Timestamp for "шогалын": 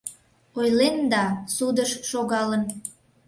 2.09-2.63